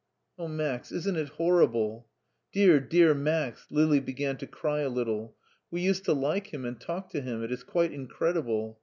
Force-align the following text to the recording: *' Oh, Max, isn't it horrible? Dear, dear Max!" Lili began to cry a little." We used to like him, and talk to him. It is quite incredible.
*' 0.21 0.37
Oh, 0.39 0.47
Max, 0.47 0.91
isn't 0.91 1.15
it 1.15 1.29
horrible? 1.29 2.07
Dear, 2.51 2.79
dear 2.79 3.13
Max!" 3.13 3.67
Lili 3.69 3.99
began 3.99 4.35
to 4.37 4.47
cry 4.47 4.79
a 4.79 4.89
little." 4.89 5.35
We 5.69 5.81
used 5.81 6.05
to 6.05 6.13
like 6.13 6.47
him, 6.51 6.65
and 6.65 6.81
talk 6.81 7.11
to 7.11 7.21
him. 7.21 7.43
It 7.43 7.51
is 7.51 7.63
quite 7.63 7.91
incredible. 7.91 8.79